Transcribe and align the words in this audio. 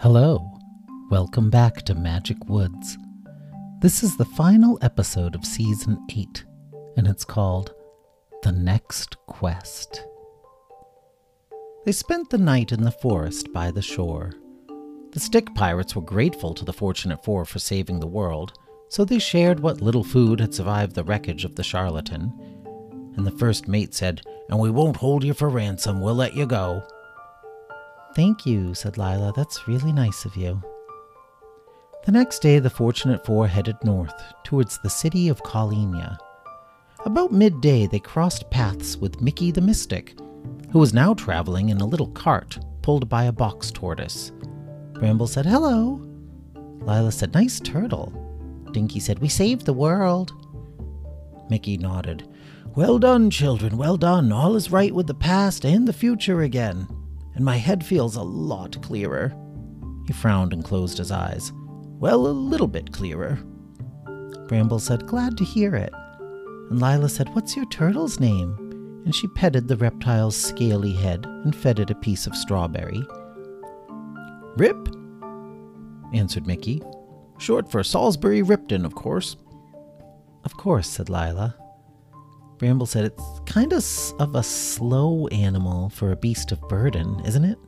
Hello, 0.00 0.52
welcome 1.10 1.48
back 1.48 1.76
to 1.84 1.94
Magic 1.94 2.36
Woods. 2.50 2.98
This 3.80 4.02
is 4.02 4.14
the 4.14 4.26
final 4.26 4.78
episode 4.82 5.34
of 5.34 5.42
Season 5.42 5.98
8, 6.10 6.44
and 6.98 7.06
it's 7.06 7.24
called 7.24 7.72
The 8.42 8.52
Next 8.52 9.16
Quest. 9.26 10.04
They 11.86 11.92
spent 11.92 12.28
the 12.28 12.36
night 12.36 12.72
in 12.72 12.82
the 12.82 12.90
forest 12.90 13.50
by 13.54 13.70
the 13.70 13.80
shore. 13.80 14.32
The 15.12 15.20
stick 15.20 15.54
pirates 15.54 15.96
were 15.96 16.02
grateful 16.02 16.52
to 16.52 16.64
the 16.66 16.74
Fortunate 16.74 17.24
Four 17.24 17.46
for 17.46 17.58
saving 17.58 17.98
the 17.98 18.06
world, 18.06 18.52
so 18.90 19.02
they 19.02 19.18
shared 19.18 19.60
what 19.60 19.80
little 19.80 20.04
food 20.04 20.40
had 20.40 20.54
survived 20.54 20.94
the 20.94 21.04
wreckage 21.04 21.46
of 21.46 21.56
the 21.56 21.64
charlatan. 21.64 22.30
And 23.16 23.26
the 23.26 23.38
first 23.38 23.66
mate 23.66 23.94
said, 23.94 24.20
And 24.50 24.60
we 24.60 24.70
won't 24.70 24.96
hold 24.96 25.24
you 25.24 25.32
for 25.32 25.48
ransom, 25.48 26.02
we'll 26.02 26.14
let 26.14 26.36
you 26.36 26.44
go. 26.44 26.86
Thank 28.16 28.46
you, 28.46 28.72
said 28.72 28.96
Lila. 28.96 29.34
That's 29.36 29.68
really 29.68 29.92
nice 29.92 30.24
of 30.24 30.36
you. 30.36 30.62
The 32.06 32.12
next 32.12 32.38
day, 32.38 32.58
the 32.58 32.70
Fortunate 32.70 33.22
Four 33.26 33.46
headed 33.46 33.76
north, 33.84 34.14
towards 34.42 34.78
the 34.78 34.88
city 34.88 35.28
of 35.28 35.42
Collinia. 35.42 36.16
About 37.04 37.30
midday, 37.30 37.86
they 37.86 37.98
crossed 37.98 38.48
paths 38.48 38.96
with 38.96 39.20
Mickey 39.20 39.50
the 39.50 39.60
Mystic, 39.60 40.18
who 40.72 40.78
was 40.78 40.94
now 40.94 41.12
traveling 41.12 41.68
in 41.68 41.82
a 41.82 41.86
little 41.86 42.08
cart 42.12 42.58
pulled 42.80 43.06
by 43.06 43.24
a 43.24 43.32
box 43.32 43.70
tortoise. 43.70 44.32
Bramble 44.94 45.26
said, 45.26 45.44
Hello. 45.44 46.00
Lila 46.86 47.12
said, 47.12 47.34
Nice 47.34 47.60
turtle. 47.60 48.14
Dinky 48.72 48.98
said, 48.98 49.18
We 49.18 49.28
saved 49.28 49.66
the 49.66 49.74
world. 49.74 50.32
Mickey 51.50 51.76
nodded. 51.76 52.26
Well 52.74 52.98
done, 52.98 53.28
children, 53.28 53.76
well 53.76 53.98
done. 53.98 54.32
All 54.32 54.56
is 54.56 54.72
right 54.72 54.94
with 54.94 55.06
the 55.06 55.12
past 55.12 55.66
and 55.66 55.86
the 55.86 55.92
future 55.92 56.40
again 56.40 56.88
and 57.36 57.44
my 57.44 57.56
head 57.56 57.84
feels 57.84 58.16
a 58.16 58.22
lot 58.22 58.82
clearer. 58.82 59.32
He 60.06 60.12
frowned 60.12 60.52
and 60.52 60.64
closed 60.64 60.98
his 60.98 61.12
eyes. 61.12 61.52
Well, 61.98 62.26
a 62.26 62.28
little 62.28 62.66
bit 62.66 62.92
clearer. 62.92 63.38
Bramble 64.48 64.78
said, 64.78 65.06
Glad 65.06 65.36
to 65.38 65.44
hear 65.44 65.74
it. 65.76 65.92
And 66.70 66.80
Lila 66.80 67.08
said, 67.08 67.34
What's 67.34 67.54
your 67.54 67.66
turtle's 67.66 68.18
name? 68.18 68.56
And 69.04 69.14
she 69.14 69.28
petted 69.28 69.68
the 69.68 69.76
reptile's 69.76 70.36
scaly 70.36 70.92
head 70.92 71.24
and 71.26 71.54
fed 71.54 71.78
it 71.78 71.90
a 71.90 71.94
piece 71.94 72.26
of 72.26 72.34
strawberry. 72.34 73.02
Rip, 74.56 74.88
answered 76.14 76.46
Mickey. 76.46 76.82
Short 77.38 77.70
for 77.70 77.84
Salisbury 77.84 78.42
Ripton, 78.42 78.86
of 78.86 78.94
course. 78.94 79.36
Of 80.44 80.56
course, 80.56 80.88
said 80.88 81.10
Lila. 81.10 81.54
Bramble 82.58 82.86
said 82.86 83.04
it's 83.04 83.40
kind 83.44 83.72
of 83.72 83.84
of 84.18 84.34
a 84.34 84.42
slow 84.42 85.26
animal 85.28 85.90
for 85.90 86.12
a 86.12 86.16
beast 86.16 86.52
of 86.52 86.60
burden, 86.68 87.20
isn't 87.24 87.44
it? 87.44 87.58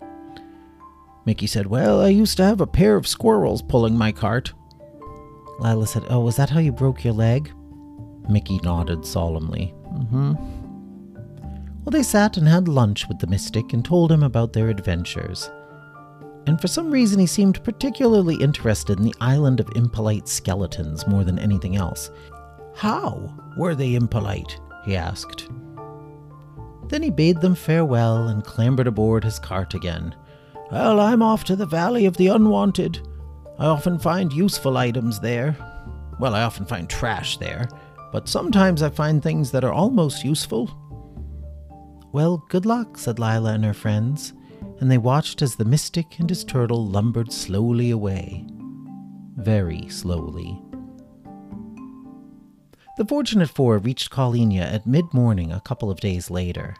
Mickey 1.27 1.47
said, 1.47 1.67
Well, 1.67 2.01
I 2.01 2.09
used 2.09 2.39
to 2.39 2.45
have 2.45 2.61
a 2.61 2.67
pair 2.67 2.97
of 2.97 3.07
squirrels 3.07 3.61
pulling 3.61 3.99
my 3.99 4.13
cart. 4.13 4.53
Lila 5.59 5.87
said, 5.87 6.05
Oh, 6.09 6.21
was 6.21 6.37
that 6.37 6.51
how 6.51 6.61
you 6.61 6.73
broke 6.73 7.05
your 7.05 7.13
leg? 7.13 7.53
Mickey 8.31 8.59
nodded 8.63 9.05
solemnly. 9.05 9.75
Mm-hmm. 9.93 10.35
Well, 11.85 11.91
they 11.91 12.03
sat 12.03 12.37
and 12.37 12.49
had 12.49 12.69
lunch 12.69 13.09
with 13.09 13.19
the 13.19 13.27
mystic 13.27 13.73
and 13.73 13.85
told 13.85 14.11
him 14.11 14.23
about 14.23 14.53
their 14.53 14.69
adventures. 14.69 15.51
And 16.47 16.59
for 16.59 16.69
some 16.69 16.91
reason, 16.91 17.19
he 17.19 17.27
seemed 17.27 17.63
particularly 17.63 18.37
interested 18.37 18.99
in 18.99 19.05
the 19.05 19.15
island 19.21 19.61
of 19.61 19.69
impolite 19.77 20.29
skeletons 20.29 21.07
more 21.07 21.25
than 21.25 21.39
anything 21.39 21.77
else. 21.77 22.11
How 22.75 23.35
were 23.57 23.75
they 23.75 23.95
impolite? 23.97 24.59
He 24.89 24.97
asked. 24.97 25.49
Then 26.89 27.03
he 27.03 27.11
bade 27.11 27.41
them 27.41 27.55
farewell 27.55 28.29
and 28.29 28.43
clambered 28.43 28.87
aboard 28.87 29.23
his 29.23 29.39
cart 29.39 29.75
again. 29.75 30.15
Well, 30.73 30.99
I'm 31.01 31.23
off 31.23 31.45
to 31.45 31.57
the 31.57 31.67
Valley 31.67 32.07
of 32.07 32.17
the 32.17 32.29
Unwanted. 32.29 33.07
I 33.59 33.67
often 33.67 33.99
find 33.99 34.33
useful 34.33 34.77
items 34.77 35.21
there. 35.21 35.57
Well, 36.19 36.35
I 36.35 36.43
often 36.43 36.65
find 36.65 36.89
trash 36.89 37.37
there, 37.37 37.69
but 38.13 38.29
sometimes 38.29 38.83
I 38.83 38.89
find 38.89 39.23
things 39.23 39.51
that 39.51 39.65
are 39.65 39.73
almost 39.73 40.25
useful. 40.25 40.71
Well, 42.13 42.45
good 42.49 42.65
luck, 42.65 42.97
said 42.97 43.19
Lila 43.19 43.53
and 43.53 43.65
her 43.65 43.75
friends, 43.75 44.33
and 44.81 44.91
they 44.91 44.99
watched 44.99 45.43
as 45.43 45.57
the 45.57 45.65
mystic 45.65 46.19
and 46.19 46.31
his 46.31 46.45
turtle 46.45 46.87
lumbered 46.87 47.33
slowly 47.33 47.91
away. 47.91 48.47
Very 49.37 49.89
slowly. 49.89 50.63
The 52.99 53.07
Fortunate 53.07 53.49
Four 53.49 53.79
reached 53.79 54.11
Collinia 54.11 54.63
at 54.63 54.85
mid 54.85 55.15
morning 55.15 55.53
a 55.53 55.61
couple 55.61 55.89
of 55.89 56.01
days 56.01 56.33
later. 56.33 56.75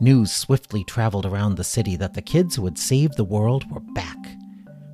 News 0.00 0.32
swiftly 0.32 0.82
traveled 0.82 1.26
around 1.26 1.56
the 1.56 1.62
city 1.62 1.94
that 1.96 2.14
the 2.14 2.22
kids 2.22 2.56
who 2.56 2.64
had 2.64 2.78
saved 2.78 3.18
the 3.18 3.24
world 3.24 3.70
were 3.70 3.80
back. 3.92 4.16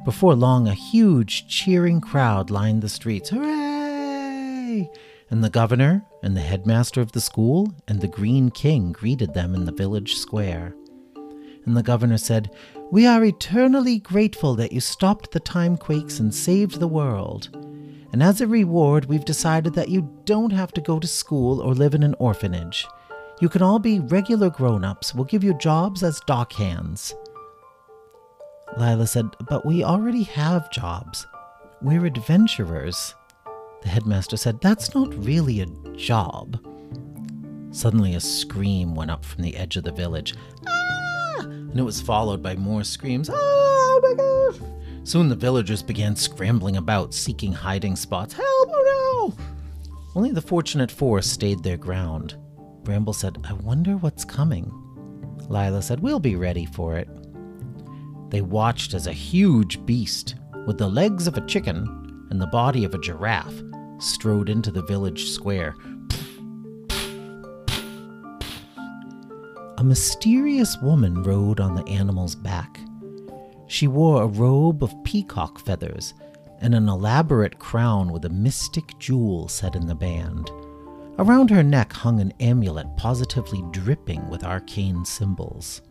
Before 0.04 0.34
long, 0.34 0.66
a 0.66 0.74
huge, 0.74 1.46
cheering 1.46 2.00
crowd 2.00 2.50
lined 2.50 2.82
the 2.82 2.88
streets. 2.88 3.30
Hooray! 3.30 4.90
And 5.30 5.44
the 5.44 5.48
governor, 5.48 6.04
and 6.24 6.36
the 6.36 6.40
headmaster 6.40 7.00
of 7.00 7.12
the 7.12 7.20
school, 7.20 7.72
and 7.86 8.00
the 8.00 8.08
Green 8.08 8.50
King 8.50 8.90
greeted 8.90 9.34
them 9.34 9.54
in 9.54 9.64
the 9.64 9.70
village 9.70 10.16
square. 10.16 10.74
And 11.66 11.76
the 11.76 11.84
governor 11.84 12.18
said, 12.18 12.50
We 12.90 13.06
are 13.06 13.24
eternally 13.24 14.00
grateful 14.00 14.56
that 14.56 14.72
you 14.72 14.80
stopped 14.80 15.30
the 15.30 15.38
time 15.38 15.76
quakes 15.76 16.18
and 16.18 16.34
saved 16.34 16.80
the 16.80 16.88
world. 16.88 17.67
And 18.12 18.22
as 18.22 18.40
a 18.40 18.46
reward, 18.46 19.04
we've 19.04 19.24
decided 19.24 19.74
that 19.74 19.90
you 19.90 20.10
don't 20.24 20.52
have 20.52 20.72
to 20.72 20.80
go 20.80 20.98
to 20.98 21.06
school 21.06 21.60
or 21.60 21.74
live 21.74 21.94
in 21.94 22.02
an 22.02 22.14
orphanage. 22.18 22.86
You 23.40 23.48
can 23.48 23.62
all 23.62 23.78
be 23.78 24.00
regular 24.00 24.50
grown 24.50 24.84
ups. 24.84 25.14
We'll 25.14 25.24
give 25.24 25.44
you 25.44 25.54
jobs 25.54 26.02
as 26.02 26.20
dock 26.26 26.52
hands. 26.54 27.14
Lila 28.76 29.06
said, 29.06 29.26
But 29.48 29.64
we 29.64 29.84
already 29.84 30.24
have 30.24 30.70
jobs. 30.70 31.26
We're 31.82 32.06
adventurers. 32.06 33.14
The 33.82 33.88
headmaster 33.88 34.36
said, 34.36 34.60
That's 34.60 34.94
not 34.94 35.14
really 35.24 35.60
a 35.60 35.66
job. 35.96 36.58
Suddenly, 37.70 38.14
a 38.14 38.20
scream 38.20 38.94
went 38.94 39.10
up 39.10 39.24
from 39.24 39.42
the 39.42 39.56
edge 39.56 39.76
of 39.76 39.84
the 39.84 39.92
village. 39.92 40.34
Ah! 40.66 41.40
And 41.40 41.78
it 41.78 41.82
was 41.82 42.00
followed 42.00 42.42
by 42.42 42.56
more 42.56 42.82
screams. 42.82 43.28
Gosh! 43.28 43.67
Soon 45.08 45.30
the 45.30 45.34
villagers 45.34 45.82
began 45.82 46.14
scrambling 46.14 46.76
about, 46.76 47.14
seeking 47.14 47.50
hiding 47.50 47.96
spots. 47.96 48.34
Help! 48.34 48.68
Oh 48.70 49.32
no! 49.34 49.44
Only 50.14 50.32
the 50.32 50.42
fortunate 50.42 50.90
four 50.90 51.22
stayed 51.22 51.62
their 51.62 51.78
ground. 51.78 52.36
Bramble 52.82 53.14
said, 53.14 53.38
I 53.48 53.54
wonder 53.54 53.96
what's 53.96 54.26
coming. 54.26 54.70
Lila 55.48 55.80
said, 55.80 56.00
We'll 56.00 56.20
be 56.20 56.36
ready 56.36 56.66
for 56.66 56.98
it. 56.98 57.08
They 58.28 58.42
watched 58.42 58.92
as 58.92 59.06
a 59.06 59.12
huge 59.14 59.82
beast, 59.86 60.34
with 60.66 60.76
the 60.76 60.90
legs 60.90 61.26
of 61.26 61.38
a 61.38 61.46
chicken 61.46 62.26
and 62.28 62.38
the 62.38 62.46
body 62.48 62.84
of 62.84 62.92
a 62.92 63.00
giraffe, 63.00 63.62
strode 64.00 64.50
into 64.50 64.70
the 64.70 64.82
village 64.82 65.30
square. 65.30 65.74
A 69.78 69.82
mysterious 69.82 70.76
woman 70.82 71.22
rode 71.22 71.60
on 71.60 71.74
the 71.74 71.88
animal's 71.88 72.34
back. 72.34 72.78
She 73.68 73.86
wore 73.86 74.22
a 74.22 74.26
robe 74.26 74.82
of 74.82 75.04
peacock 75.04 75.58
feathers 75.58 76.14
and 76.60 76.74
an 76.74 76.88
elaborate 76.88 77.58
crown 77.58 78.10
with 78.10 78.24
a 78.24 78.30
mystic 78.30 78.98
jewel 78.98 79.46
set 79.46 79.76
in 79.76 79.86
the 79.86 79.94
band. 79.94 80.50
Around 81.18 81.50
her 81.50 81.62
neck 81.62 81.92
hung 81.92 82.20
an 82.20 82.32
amulet 82.40 82.86
positively 82.96 83.62
dripping 83.70 84.28
with 84.28 84.42
arcane 84.42 85.04
symbols. 85.04 85.82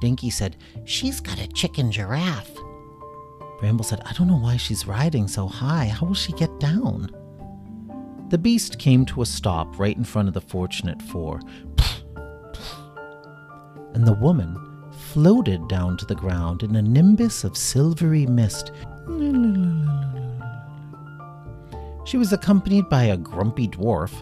Dinky 0.00 0.30
said, 0.30 0.56
She's 0.84 1.20
got 1.20 1.40
a 1.40 1.48
chicken 1.48 1.90
giraffe. 1.90 2.54
Bramble 3.58 3.84
said, 3.84 4.02
I 4.04 4.12
don't 4.12 4.28
know 4.28 4.38
why 4.38 4.56
she's 4.56 4.86
riding 4.86 5.26
so 5.26 5.46
high. 5.46 5.86
How 5.86 6.06
will 6.06 6.14
she 6.14 6.32
get 6.32 6.60
down? 6.60 7.10
The 8.28 8.38
beast 8.38 8.78
came 8.78 9.06
to 9.06 9.22
a 9.22 9.26
stop 9.26 9.78
right 9.78 9.96
in 9.96 10.04
front 10.04 10.28
of 10.28 10.34
the 10.34 10.40
Fortunate 10.40 11.00
Four. 11.02 11.40
And 13.94 14.06
the 14.06 14.12
woman, 14.20 14.67
floated 15.12 15.66
down 15.68 15.96
to 15.96 16.04
the 16.04 16.14
ground 16.14 16.62
in 16.62 16.76
a 16.76 16.82
nimbus 16.82 17.42
of 17.42 17.56
silvery 17.56 18.26
mist. 18.26 18.72
She 22.04 22.16
was 22.16 22.32
accompanied 22.32 22.88
by 22.88 23.04
a 23.04 23.16
grumpy 23.16 23.68
dwarf 23.68 24.12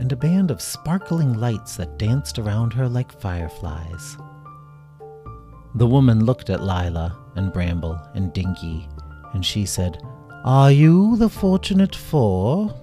and 0.00 0.12
a 0.12 0.16
band 0.16 0.50
of 0.50 0.62
sparkling 0.62 1.34
lights 1.34 1.76
that 1.76 1.98
danced 1.98 2.38
around 2.38 2.72
her 2.72 2.88
like 2.88 3.20
fireflies. 3.20 4.16
The 5.74 5.86
woman 5.86 6.24
looked 6.24 6.50
at 6.50 6.62
Lila 6.62 7.18
and 7.34 7.52
Bramble 7.52 8.00
and 8.14 8.32
Dinky, 8.32 8.88
and 9.34 9.44
she 9.44 9.66
said, 9.66 10.00
Are 10.44 10.70
you 10.70 11.16
the 11.16 11.28
Fortunate 11.28 11.96
Four? 11.96 12.74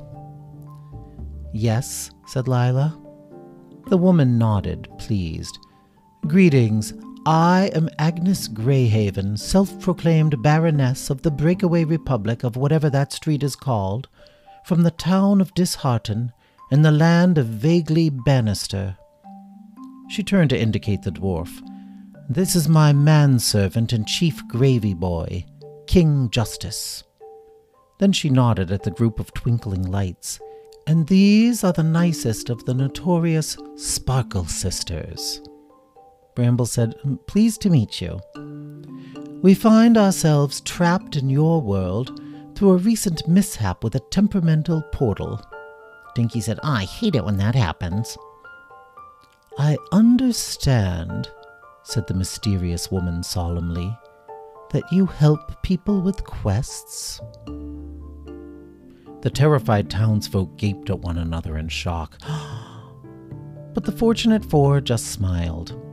Yes, 1.53 2.11
said 2.27 2.47
Lila. 2.49 2.99
The 3.87 3.97
woman 3.97 4.37
nodded, 4.37 4.89
pleased. 4.97 5.57
Greetings, 6.27 6.93
I 7.27 7.71
am 7.73 7.89
Agnes 7.97 8.47
Greyhaven, 8.47 9.39
self 9.39 9.79
proclaimed 9.79 10.43
Baroness 10.43 11.09
of 11.09 11.23
the 11.23 11.31
breakaway 11.31 11.83
republic 11.83 12.43
of 12.43 12.55
whatever 12.55 12.87
that 12.91 13.11
street 13.13 13.41
is 13.41 13.55
called, 13.55 14.07
from 14.63 14.83
the 14.83 14.91
town 14.91 15.41
of 15.41 15.51
Dishearten, 15.55 16.31
in 16.69 16.83
the 16.83 16.91
land 16.91 17.39
of 17.39 17.47
vaguely 17.47 18.11
Bannister. 18.11 18.95
She 20.07 20.21
turned 20.21 20.51
to 20.51 20.59
indicate 20.59 21.01
the 21.01 21.11
dwarf. 21.11 21.49
This 22.29 22.55
is 22.55 22.69
my 22.69 22.93
manservant 22.93 23.91
and 23.91 24.05
chief 24.05 24.47
gravy 24.47 24.93
boy, 24.93 25.45
King 25.87 26.29
Justice. 26.29 27.03
Then 27.97 28.11
she 28.11 28.29
nodded 28.29 28.71
at 28.71 28.83
the 28.83 28.91
group 28.91 29.19
of 29.19 29.33
twinkling 29.33 29.89
lights. 29.89 30.39
And 30.85 31.07
these 31.07 31.63
are 31.63 31.73
the 31.73 31.81
nicest 31.81 32.51
of 32.51 32.65
the 32.65 32.75
notorious 32.75 33.57
Sparkle 33.77 34.45
Sisters. 34.45 35.41
Bramble 36.35 36.65
said, 36.65 36.95
Pleased 37.27 37.61
to 37.61 37.69
meet 37.69 38.01
you. 38.01 38.19
We 39.41 39.53
find 39.53 39.97
ourselves 39.97 40.61
trapped 40.61 41.15
in 41.15 41.29
your 41.29 41.61
world 41.61 42.21
through 42.55 42.71
a 42.71 42.77
recent 42.77 43.27
mishap 43.27 43.83
with 43.83 43.95
a 43.95 43.99
temperamental 43.99 44.81
portal. 44.91 45.41
Dinky 46.13 46.41
said, 46.41 46.59
I 46.63 46.83
hate 46.83 47.15
it 47.15 47.23
when 47.23 47.37
that 47.37 47.55
happens. 47.55 48.17
I 49.57 49.77
understand, 49.91 51.29
said 51.83 52.07
the 52.07 52.13
mysterious 52.13 52.91
woman 52.91 53.23
solemnly, 53.23 53.97
that 54.71 54.91
you 54.91 55.05
help 55.05 55.61
people 55.63 56.01
with 56.01 56.23
quests. 56.23 57.21
The 59.21 59.31
terrified 59.33 59.89
townsfolk 59.89 60.57
gaped 60.57 60.89
at 60.89 60.99
one 60.99 61.17
another 61.17 61.57
in 61.57 61.69
shock. 61.69 62.17
but 63.73 63.83
the 63.83 63.91
fortunate 63.91 64.43
four 64.43 64.81
just 64.81 65.07
smiled. 65.07 65.84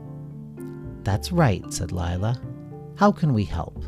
That's 1.03 1.31
right, 1.31 1.63
said 1.73 1.91
Lila. 1.91 2.41
How 2.95 3.11
can 3.11 3.33
we 3.33 3.43
help? 3.43 3.83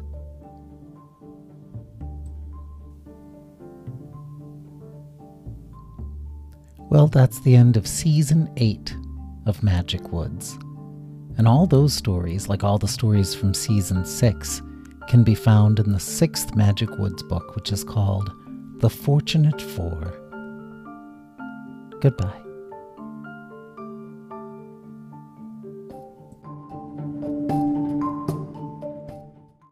Well, 6.89 7.07
that's 7.07 7.39
the 7.41 7.55
end 7.55 7.77
of 7.77 7.87
season 7.87 8.49
8 8.57 8.95
of 9.45 9.63
Magic 9.63 10.11
Woods. 10.11 10.57
And 11.37 11.47
all 11.47 11.67
those 11.67 11.93
stories, 11.93 12.47
like 12.47 12.63
all 12.63 12.77
the 12.77 12.87
stories 12.87 13.35
from 13.35 13.53
season 13.53 14.05
6, 14.05 14.61
can 15.07 15.23
be 15.23 15.35
found 15.35 15.79
in 15.79 15.91
the 15.91 15.99
sixth 15.99 16.55
Magic 16.55 16.89
Woods 16.97 17.23
book, 17.23 17.55
which 17.55 17.71
is 17.71 17.83
called 17.83 18.31
The 18.79 18.89
Fortunate 18.89 19.61
Four. 19.61 20.13
Goodbye. 22.01 22.44